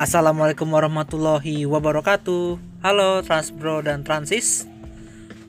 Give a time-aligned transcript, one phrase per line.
[0.00, 2.56] Assalamualaikum warahmatullahi wabarakatuh.
[2.80, 4.64] Halo Transbro dan Transis.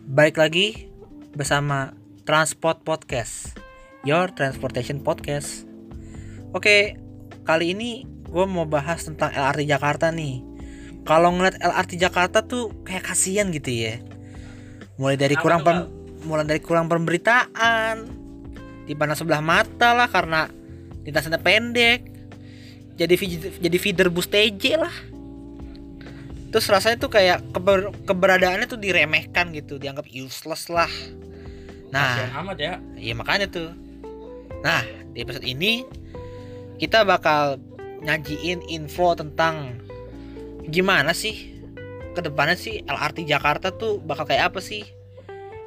[0.04, 0.92] Baik lagi
[1.32, 1.96] bersama
[2.28, 3.56] Transport Podcast
[4.04, 5.64] Your Transportation Podcast.
[6.52, 7.00] Oke,
[7.48, 10.44] kali ini gue mau bahas tentang LRT Jakarta nih.
[11.08, 14.04] Kalau ngeliat LRT Jakarta tuh kayak kasihan gitu ya.
[15.00, 15.90] Mulai dari Apa kurang pem-
[16.28, 18.04] mulai dari kurang pemberitaan
[18.84, 20.52] Dipandang sebelah mata lah karena
[21.08, 22.11] lintasannya pendek
[23.02, 23.16] jadi
[23.58, 24.94] jadi feeder bus TJ lah.
[26.52, 30.92] Terus rasanya tuh kayak keber- keberadaannya tuh diremehkan gitu dianggap useless lah.
[31.90, 32.74] Nah amat ya.
[33.00, 33.72] iya makanya tuh.
[34.62, 34.84] Nah
[35.16, 35.88] di episode ini
[36.78, 37.58] kita bakal
[38.04, 39.80] nyajiin info tentang
[40.68, 41.56] gimana sih
[42.12, 44.84] ke depannya sih LRT Jakarta tuh bakal kayak apa sih?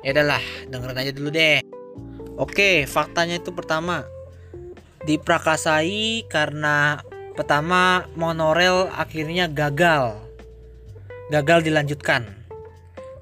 [0.05, 1.64] Ya udahlah dengerin aja dulu deh.
[2.36, 4.05] Oke faktanya itu pertama
[5.08, 7.01] diprakasai karena
[7.34, 10.22] pertama monorail akhirnya gagal.
[11.28, 12.30] Gagal dilanjutkan.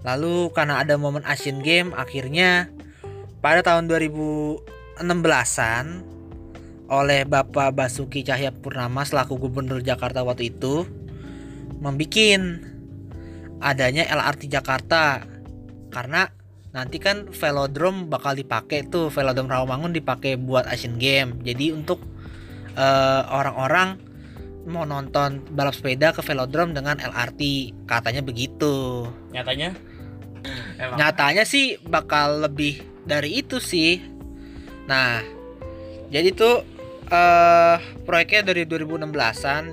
[0.05, 2.69] Lalu karena ada momen Asian Game akhirnya
[3.41, 6.05] pada tahun 2016an
[6.93, 10.85] oleh Bapak Basuki Cahayapurnama selaku Gubernur Jakarta waktu itu
[11.81, 12.69] membikin
[13.65, 15.25] adanya LRT Jakarta.
[15.93, 16.29] Karena
[16.73, 22.01] nanti kan velodrome bakal dipakai tuh velodrome Rawamangun dipakai buat Asian Game jadi untuk
[22.77, 23.99] eh, orang-orang
[24.63, 29.07] mau nonton balap sepeda ke velodrome dengan LRT katanya begitu.
[29.35, 29.75] Nyatanya?
[30.79, 30.97] Emang.
[30.99, 33.99] Nyatanya sih bakal lebih dari itu sih.
[34.87, 35.23] Nah
[36.15, 36.63] jadi tuh
[37.11, 39.65] eh proyeknya dari 2016an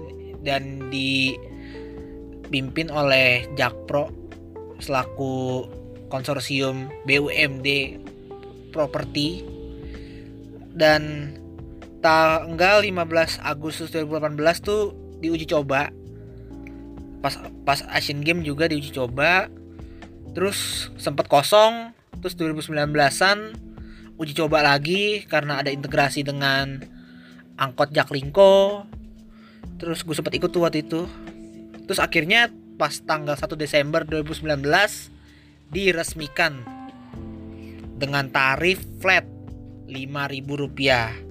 [0.41, 4.09] dan dipimpin oleh Jakpro
[4.80, 5.67] selaku
[6.09, 8.00] konsorsium BUMD
[8.73, 9.45] properti
[10.73, 11.34] dan
[11.99, 15.91] tanggal 15 Agustus 2018 tuh diuji coba.
[17.19, 17.35] Pas
[17.67, 19.51] pas Asian Games juga diuji coba.
[20.31, 23.55] Terus sempat kosong terus 2019an
[24.19, 26.83] uji coba lagi karena ada integrasi dengan
[27.59, 28.87] angkot Jaklingko.
[29.79, 31.07] Terus gue sempat ikut tuh waktu itu.
[31.87, 34.63] Terus akhirnya pas tanggal 1 Desember 2019
[35.71, 36.63] diresmikan
[37.99, 39.27] dengan tarif flat
[39.91, 41.28] 5.000 rupiah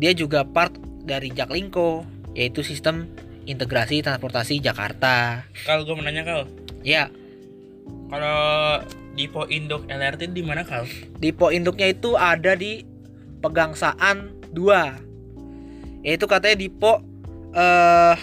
[0.00, 0.72] dia juga part
[1.04, 3.04] dari Jaklingko yaitu sistem
[3.44, 6.48] integrasi transportasi Jakarta Kal gue mau nanya Kal.
[6.80, 7.12] ya
[8.08, 8.80] Kalau
[9.14, 10.88] Dipo Induk LRT di mana Kal?
[11.20, 12.82] Depo induknya itu ada di
[13.44, 17.04] Pegangsaan 2 Yaitu katanya depo
[17.52, 18.16] eh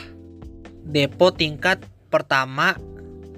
[0.88, 2.80] depo tingkat pertama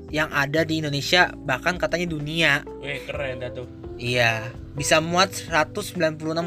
[0.09, 2.65] yang ada di Indonesia bahkan katanya dunia.
[2.81, 3.67] Wih keren dah tuh.
[3.99, 5.99] Iya, bisa muat 196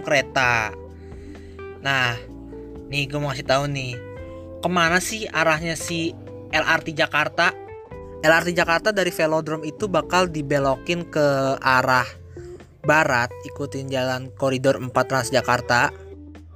[0.03, 0.73] kereta.
[1.83, 2.15] Nah,
[2.89, 3.99] nih gue mau kasih tahu nih,
[4.63, 6.15] ke mana sih arahnya si
[6.55, 7.51] LRT Jakarta?
[8.23, 12.07] LRT Jakarta dari Velodrome itu bakal dibelokin ke arah
[12.87, 15.91] barat, ikutin jalan koridor 4 Transjakarta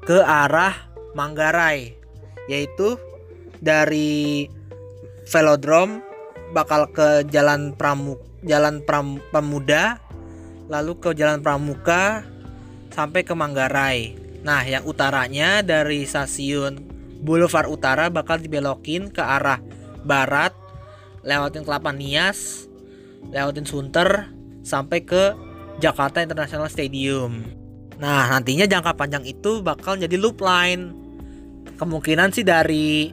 [0.06, 0.74] ke arah
[1.18, 1.98] Manggarai,
[2.46, 2.94] yaitu
[3.58, 4.46] dari
[5.26, 6.06] Velodrome
[6.54, 9.98] bakal ke Jalan Pramuk, Jalan Pram, Pemuda,
[10.70, 12.22] lalu ke Jalan Pramuka
[12.94, 14.25] sampai ke Manggarai.
[14.46, 16.78] Nah, yang utaranya dari stasiun
[17.18, 19.58] Boulevard Utara bakal dibelokin ke arah
[20.06, 20.54] barat,
[21.26, 22.70] lewatin Kelapa Nias,
[23.34, 24.30] lewatin Sunter
[24.62, 25.34] sampai ke
[25.82, 27.42] Jakarta International Stadium.
[27.98, 30.94] Nah, nantinya jangka panjang itu bakal jadi loop line.
[31.74, 33.10] Kemungkinan sih dari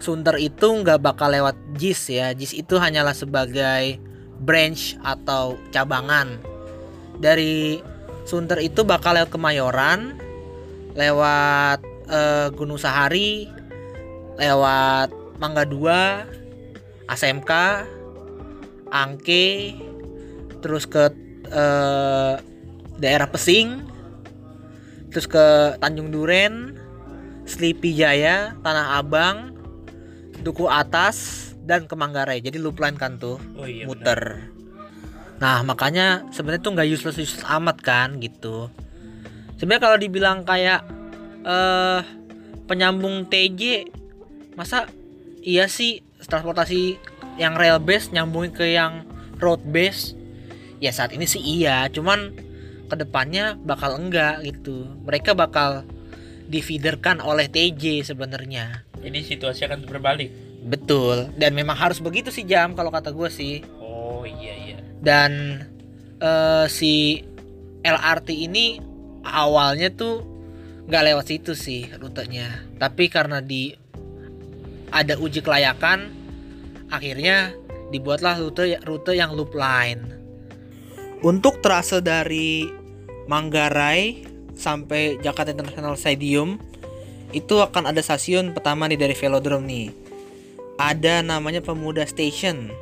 [0.00, 2.32] Sunter itu nggak bakal lewat JIS ya.
[2.32, 4.00] JIS itu hanyalah sebagai
[4.40, 6.40] branch atau cabangan.
[7.20, 7.84] Dari
[8.24, 10.29] Sunter itu bakal lewat Kemayoran,
[10.94, 11.78] lewat
[12.10, 13.46] eh, Gunung Sahari,
[14.38, 17.52] lewat Mangga 2, ASMK,
[18.90, 19.74] Angke,
[20.60, 21.10] terus ke
[21.50, 22.34] eh,
[23.00, 23.86] daerah Pesing,
[25.10, 26.76] terus ke Tanjung Duren,
[27.46, 29.56] Sleepy Jaya, Tanah Abang,
[30.44, 32.42] Duku Atas, dan ke Manggarai.
[32.42, 33.86] Jadi loop line kan tuh Oh iya.
[33.86, 33.88] benar.
[33.88, 34.20] muter.
[35.40, 38.68] Nah makanya sebenarnya tuh nggak useless useless amat kan gitu.
[39.60, 40.80] Sebenarnya kalau dibilang kayak
[41.44, 42.00] eh
[42.64, 43.92] penyambung TJ,
[44.56, 44.88] masa
[45.44, 46.96] iya sih transportasi
[47.36, 49.04] yang rail base nyambungin ke yang
[49.36, 50.16] road base?
[50.80, 52.32] Ya saat ini sih iya, cuman
[52.88, 54.88] ke depannya bakal enggak gitu.
[55.04, 55.84] Mereka bakal
[56.48, 58.88] difeederkan oleh TJ sebenarnya.
[58.96, 60.32] Jadi situasi akan berbalik.
[60.64, 63.60] Betul, dan memang harus begitu sih jam kalau kata gue sih.
[63.76, 64.78] Oh iya iya.
[65.00, 65.64] dan
[66.20, 67.24] eh, si
[67.80, 68.89] LRT ini
[69.24, 70.24] awalnya tuh
[70.90, 72.66] nggak lewat situ sih rutenya.
[72.76, 73.74] Tapi karena di
[74.90, 76.10] ada uji kelayakan
[76.90, 77.54] akhirnya
[77.94, 80.18] dibuatlah rute rute yang loop line.
[81.20, 82.66] Untuk trase dari
[83.30, 84.26] Manggarai
[84.58, 86.58] sampai Jakarta International Stadium
[87.30, 89.88] itu akan ada stasiun pertama nih dari Velodrome nih.
[90.80, 92.72] Ada namanya Pemuda Station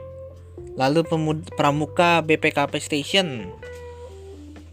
[0.79, 3.51] lalu Pemuda, Pramuka BPKP Station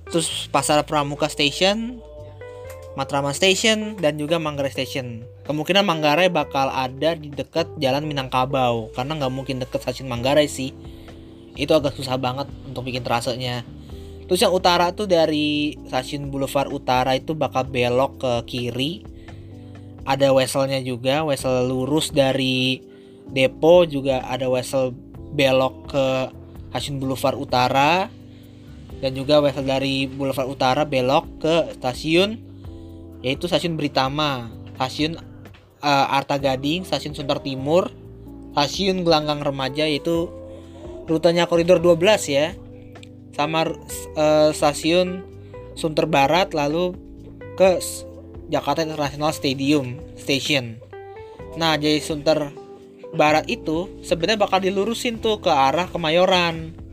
[0.10, 2.02] terus Pasar Pramuka Station
[2.96, 5.28] Matraman Station dan juga Manggarai Station.
[5.44, 10.72] Kemungkinan Manggarai bakal ada di dekat Jalan Minangkabau karena nggak mungkin dekat stasiun Manggarai sih.
[11.60, 13.68] Itu agak susah banget untuk bikin trasenya.
[14.26, 19.04] Terus yang utara tuh dari stasiun Boulevard Utara itu bakal belok ke kiri.
[20.08, 22.80] Ada weselnya juga, wesel lurus dari
[23.28, 24.96] depo juga ada wesel
[25.36, 26.06] belok ke
[26.72, 28.08] stasiun Boulevard Utara
[29.04, 32.40] dan juga wesel dari Boulevard Utara belok ke stasiun
[33.26, 35.18] yaitu stasiun Britama, stasiun
[35.82, 37.90] uh, Arta Gading, stasiun Sunter Timur,
[38.54, 40.30] stasiun Gelanggang Remaja yaitu
[41.10, 41.98] rutenya koridor 12
[42.30, 42.54] ya.
[43.34, 45.26] Sama uh, stasiun
[45.76, 46.96] Sunter Barat lalu
[47.60, 47.82] ke
[48.48, 50.78] Jakarta International Stadium Station.
[51.58, 52.54] Nah, jadi Sunter
[53.16, 56.85] Barat itu sebenarnya bakal dilurusin tuh ke arah Kemayoran.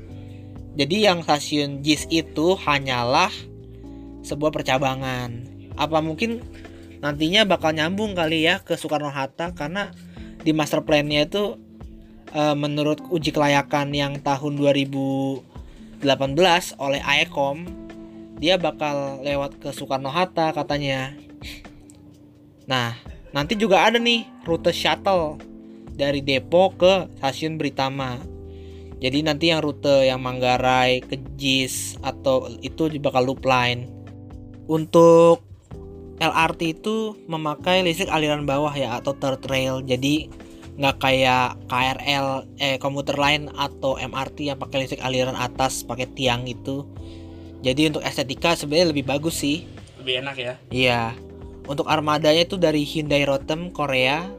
[0.73, 3.29] Jadi yang stasiun JIS itu hanyalah
[4.25, 6.41] sebuah percabangan apa mungkin
[7.03, 9.91] nantinya bakal nyambung kali ya ke Soekarno Hatta karena
[10.43, 11.59] di master plan-nya itu
[12.31, 16.07] e, menurut uji kelayakan yang tahun 2018
[16.79, 17.57] oleh AECOM
[18.39, 21.15] dia bakal lewat ke Soekarno Hatta katanya.
[22.67, 22.99] Nah,
[23.31, 25.39] nanti juga ada nih rute shuttle
[25.95, 26.93] dari Depok ke
[27.23, 28.19] stasiun Britama.
[29.03, 33.91] Jadi nanti yang rute yang Manggarai ke JIS atau itu bakal loop line.
[34.71, 35.43] Untuk
[36.23, 39.83] LRT itu memakai listrik aliran bawah ya atau third rail.
[39.83, 40.31] Jadi
[40.79, 46.47] nggak kayak KRL eh komuter lain atau MRT yang pakai listrik aliran atas pakai tiang
[46.47, 46.87] itu.
[47.67, 49.67] Jadi untuk estetika sebenarnya lebih bagus sih.
[49.99, 50.55] Lebih enak ya.
[50.71, 51.03] Iya.
[51.67, 54.31] Untuk armadanya itu dari Hyundai Rotem Korea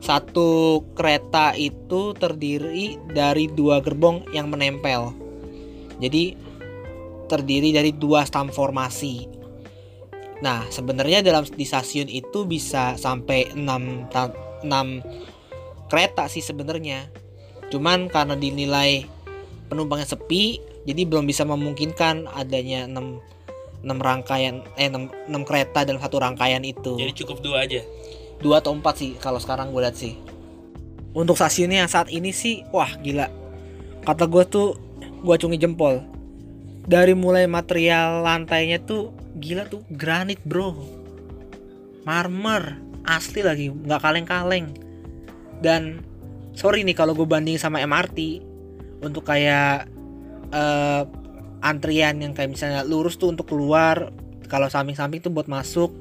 [0.00, 5.12] satu kereta itu terdiri dari dua gerbong yang menempel
[6.00, 6.34] jadi
[7.28, 9.40] terdiri dari dua stam formasi
[10.40, 14.08] Nah, sebenarnya dalam di stasiun itu bisa sampai 6
[14.64, 15.04] 6
[15.92, 17.12] kereta sih sebenarnya.
[17.68, 19.04] Cuman karena dinilai
[19.68, 20.58] penumpangnya sepi,
[20.88, 26.64] jadi belum bisa memungkinkan adanya 6 6 rangkaian eh 6, 6 kereta dalam satu rangkaian
[26.64, 26.96] itu.
[26.96, 27.84] Jadi cukup dua aja.
[28.40, 30.16] Dua atau empat sih kalau sekarang gue lihat sih.
[31.12, 33.28] Untuk stasiunnya yang saat ini sih, wah gila.
[34.06, 34.78] Kata gue tuh,
[35.20, 36.00] gue cungi jempol.
[36.86, 40.74] Dari mulai material lantainya tuh gila tuh granit bro
[42.02, 44.74] marmer asli lagi nggak kaleng-kaleng
[45.62, 46.02] dan
[46.56, 48.42] sorry nih kalau gue banding sama MRT
[49.00, 49.86] untuk kayak
[50.52, 51.06] uh,
[51.60, 54.10] antrian yang kayak misalnya lurus tuh untuk keluar
[54.50, 55.92] kalau samping-samping tuh buat masuk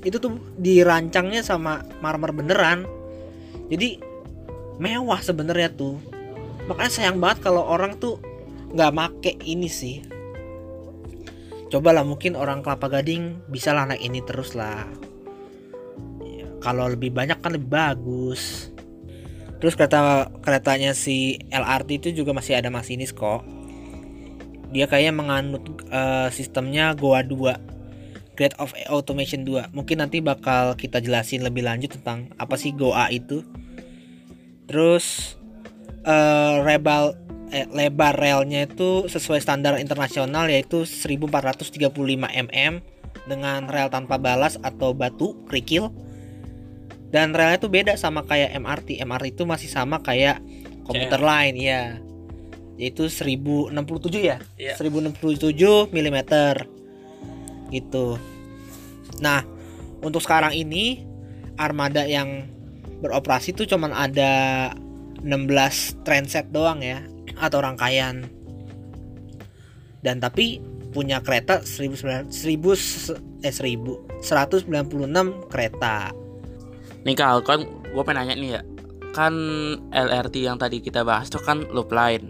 [0.00, 2.88] itu tuh dirancangnya sama marmer beneran.
[3.68, 4.00] Jadi
[4.80, 6.00] mewah sebenarnya tuh.
[6.66, 8.16] Makanya sayang banget kalau orang tuh
[8.72, 10.00] nggak make ini sih.
[11.70, 14.88] Cobalah mungkin orang kelapa gading bisa lah naik ini terus lah.
[16.24, 18.72] Ya, kalau lebih banyak kan lebih bagus.
[19.60, 23.44] Terus kereta keretanya si LRT itu juga masih ada masinis kok.
[24.72, 27.69] Dia kayaknya menganut uh, sistemnya Goa 2
[28.40, 33.12] Grade of Automation 2 mungkin nanti bakal kita jelasin lebih lanjut tentang apa sih Goa
[33.12, 33.44] itu.
[34.64, 35.36] Terus
[36.08, 37.20] uh, Rebel
[37.52, 42.72] eh, lebar relnya itu sesuai standar internasional yaitu 1435 mm
[43.28, 45.92] dengan rel tanpa balas atau batu kerikil.
[47.12, 50.40] Dan relnya itu beda sama kayak MRT MRT itu masih sama kayak
[50.88, 51.28] komuter yeah.
[51.28, 51.82] lain ya
[52.80, 53.76] yaitu 1067
[54.16, 54.40] ya?
[54.56, 54.80] Yeah.
[54.80, 56.18] 1067 mm
[57.72, 58.18] gitu
[59.22, 59.46] nah
[60.02, 61.06] untuk sekarang ini
[61.56, 62.46] armada yang
[63.00, 64.32] beroperasi tuh cuman ada
[65.24, 67.04] 16 transit doang ya
[67.40, 68.28] atau rangkaian
[70.00, 70.60] dan tapi
[70.90, 76.12] punya kereta 1000, 1000 eh 1000 196 kereta.
[77.06, 78.62] Nih Kal, kan gue pengen nanya nih ya.
[79.16, 79.34] Kan
[79.90, 82.28] LRT yang tadi kita bahas itu kan loop line.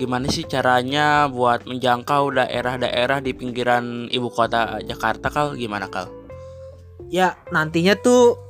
[0.00, 5.60] Gimana sih caranya buat menjangkau daerah-daerah di pinggiran ibu kota Jakarta Kal?
[5.60, 6.08] Gimana Kal?
[7.12, 8.40] Ya, nantinya tuh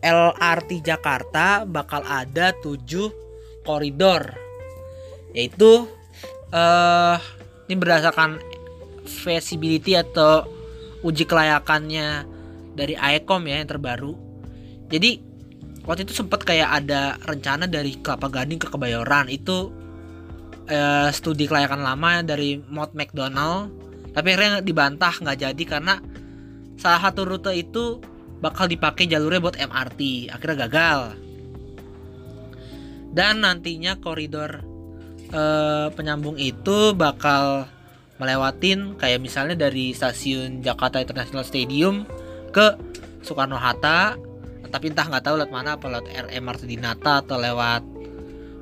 [0.00, 2.80] LRT Jakarta bakal ada 7
[3.60, 4.32] koridor
[5.36, 5.84] yaitu
[6.48, 7.16] uh,
[7.68, 8.40] ini berdasarkan
[9.04, 10.48] feasibility atau
[11.04, 12.24] uji kelayakannya
[12.72, 14.16] dari ICOM ya yang terbaru.
[14.88, 15.20] Jadi
[15.84, 19.76] waktu itu sempat kayak ada rencana dari Kelapa Gading ke Kebayoran itu
[20.70, 23.74] eh, studi kelayakan lama dari Mount McDonald.
[24.14, 25.98] Tapi akhirnya dibantah nggak jadi karena
[26.78, 27.98] salah satu rute itu
[28.40, 31.00] bakal dipakai jalurnya buat MRT akhirnya gagal.
[33.10, 34.62] Dan nantinya koridor
[35.34, 37.66] eh, penyambung itu bakal
[38.22, 42.06] melewatin kayak misalnya dari stasiun Jakarta International Stadium
[42.54, 42.78] ke
[43.26, 44.14] Soekarno Hatta.
[44.70, 47.82] Tapi entah nggak tahu lewat mana apa lewat MRT Dinata atau lewat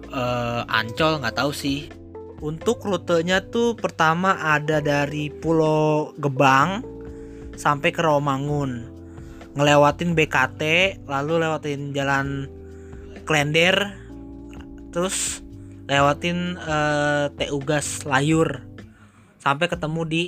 [0.09, 1.98] uh, Ancol nggak tahu sih
[2.39, 6.87] untuk rutenya tuh pertama ada dari Pulau Gebang
[7.59, 8.87] sampai ke Rawamangun.
[9.59, 10.63] Ngelewatin BKT
[11.11, 12.47] lalu lewatin jalan
[13.27, 13.75] Klender
[14.95, 15.43] terus
[15.91, 18.63] lewatin uh, TU Gas Layur
[19.43, 20.25] sampai ketemu di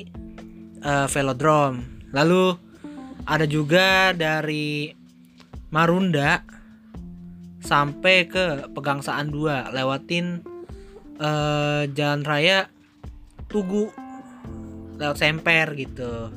[0.83, 2.11] uh, Velodrome.
[2.11, 2.59] Lalu
[3.25, 4.90] ada juga dari
[5.71, 6.43] Marunda
[7.62, 10.50] sampai ke Pegangsaan 2 lewatin
[11.21, 12.67] uh, jalan raya
[13.50, 13.93] Tugu
[14.97, 16.31] lewat Semper gitu.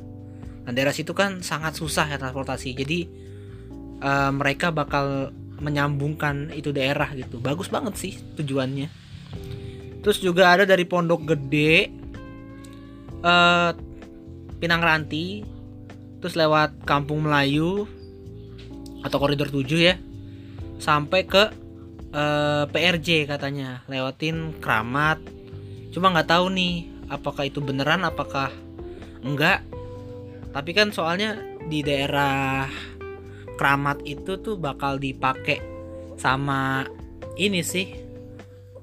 [0.64, 2.74] Nah daerah situ kan sangat susah ya transportasi.
[2.76, 2.98] Jadi
[4.04, 7.40] uh, mereka bakal menyambungkan itu daerah gitu.
[7.40, 8.88] Bagus banget sih tujuannya.
[10.04, 11.88] Terus juga ada dari Pondok Gede,
[13.24, 13.72] uh,
[14.60, 15.40] Pinang Ranti,
[16.20, 17.88] terus lewat Kampung Melayu,
[19.04, 19.94] atau koridor 7 ya
[20.80, 21.63] sampai ke
[22.14, 25.18] eh, PRJ katanya lewatin Keramat.
[25.90, 26.74] Cuma nggak tahu nih
[27.10, 28.54] apakah itu beneran apakah
[29.26, 29.66] enggak.
[30.54, 32.70] Tapi kan soalnya di daerah
[33.54, 35.62] Keramat itu tuh bakal dipakai
[36.18, 36.86] sama
[37.34, 37.86] ini sih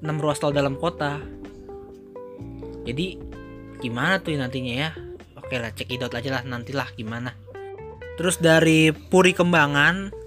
[0.00, 1.20] 6 ruas tol dalam kota.
[2.82, 3.16] Jadi
[3.78, 4.90] gimana tuh nantinya ya?
[5.38, 7.36] Oke lah cek idot aja lah nantilah gimana.
[8.16, 10.21] Terus dari Puri Kembangan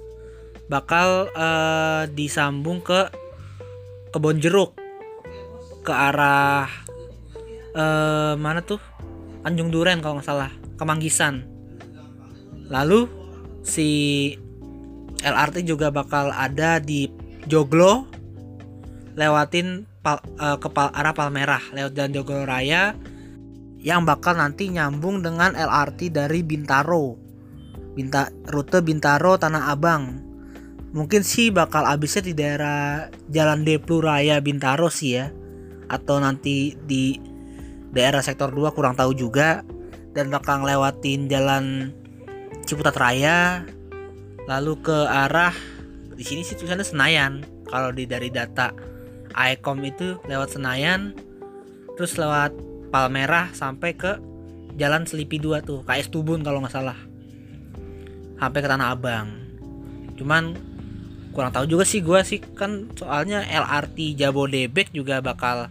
[0.68, 3.10] bakal uh, disambung ke
[4.10, 4.74] Kebon Jeruk
[5.86, 6.66] ke arah
[7.76, 8.82] uh, mana tuh?
[9.46, 10.50] Tanjung Duren kalau nggak salah,
[10.82, 11.46] Kemanggisan.
[12.74, 13.06] Lalu
[13.62, 13.90] si
[15.22, 17.06] LRT juga bakal ada di
[17.46, 18.10] Joglo
[19.14, 22.98] lewatin pal, uh, ke pal, arah Palmerah lewat dan Joglo Raya
[23.86, 27.22] yang bakal nanti nyambung dengan LRT dari Bintaro
[27.96, 30.20] Binta, rute Bintaro Tanah Abang.
[30.96, 35.28] Mungkin sih bakal habisnya di daerah Jalan Deplu Raya Bintaro sih ya.
[35.92, 37.20] Atau nanti di
[37.92, 39.60] daerah sektor 2 kurang tahu juga.
[40.16, 41.92] Dan bakal lewatin jalan
[42.64, 43.68] Ciputat Raya
[44.48, 45.52] lalu ke arah
[46.16, 47.44] di sini sih tulisannya Senayan.
[47.68, 48.72] Kalau di dari data
[49.36, 51.12] Aecom itu lewat Senayan
[52.00, 52.56] terus lewat
[52.96, 54.16] Palmerah sampai ke
[54.80, 56.96] Jalan Selipi 2 tuh KS Tubun kalau nggak salah.
[58.40, 59.28] Sampai ke Tanah Abang.
[60.16, 60.56] Cuman
[61.36, 62.40] kurang tahu juga sih gue sih.
[62.40, 65.68] Kan soalnya LRT Jabodebek juga bakal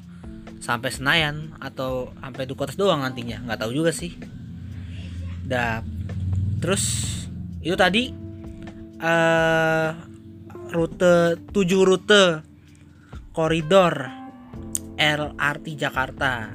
[0.61, 3.41] sampai Senayan atau sampai Duku Atas doang nantinya.
[3.49, 4.13] Nggak tahu juga sih.
[5.49, 5.81] Dah
[6.61, 6.85] terus
[7.65, 8.13] itu tadi
[9.01, 9.91] uh,
[10.69, 12.25] rute 7 rute
[13.33, 13.95] koridor
[15.01, 16.53] LRT Jakarta.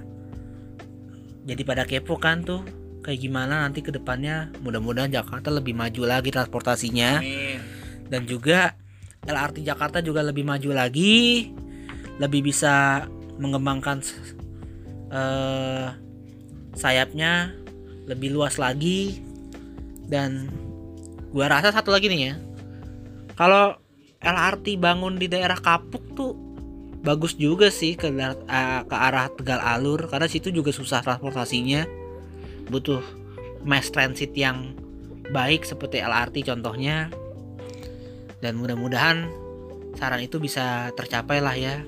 [1.50, 2.62] Jadi pada kepo kan tuh
[3.02, 4.54] kayak gimana nanti ke depannya?
[4.62, 7.26] Mudah-mudahan Jakarta lebih maju lagi transportasinya.
[7.26, 7.82] Amin.
[8.10, 8.74] dan juga
[9.30, 11.54] LRT Jakarta juga lebih maju lagi
[12.20, 13.06] lebih bisa
[13.40, 14.04] mengembangkan
[15.14, 15.96] uh,
[16.76, 17.56] sayapnya
[18.10, 19.24] lebih luas lagi.
[20.10, 20.50] Dan
[21.30, 22.36] gua rasa satu lagi nih ya
[23.40, 23.78] kalau
[24.20, 26.36] LRT bangun di daerah Kapuk tuh
[27.00, 31.88] bagus juga sih ke, uh, ke arah Tegal Alur karena situ juga susah transportasinya.
[32.68, 33.00] Butuh
[33.64, 34.76] mass transit yang
[35.32, 37.08] baik seperti LRT contohnya
[38.40, 39.28] dan mudah-mudahan
[40.00, 41.84] saran itu bisa tercapai lah ya.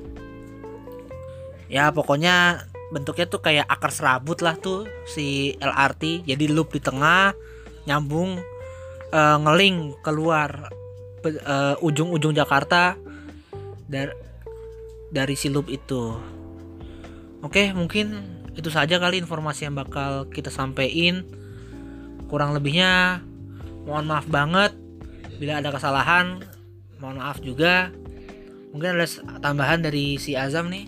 [1.71, 7.31] Ya pokoknya bentuknya tuh kayak akar serabut lah tuh si LRT jadi loop di tengah
[7.87, 8.43] nyambung
[9.15, 10.67] uh, ngeling keluar
[11.23, 12.99] uh, ujung-ujung Jakarta
[13.87, 14.11] dari
[15.11, 16.19] dari si loop itu.
[17.41, 21.23] Oke mungkin itu saja kali informasi yang bakal kita sampaikan
[22.27, 23.23] kurang lebihnya
[23.87, 24.75] mohon maaf banget
[25.41, 26.45] bila ada kesalahan
[27.01, 27.89] mohon maaf juga.
[28.77, 29.09] Mungkin ada
[29.41, 30.85] tambahan dari si Azam nih.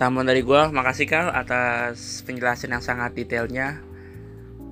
[0.00, 3.84] Tambahan dari gue makasih Kal atas penjelasan yang sangat detailnya.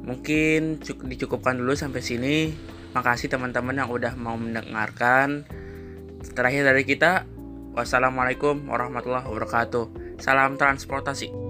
[0.09, 2.37] Mungkin dicukupkan dulu sampai sini.
[2.97, 5.45] Makasih teman-teman yang udah mau mendengarkan.
[6.33, 7.29] Terakhir dari kita
[7.77, 10.17] wassalamualaikum warahmatullahi wabarakatuh.
[10.17, 11.46] Salam transportasi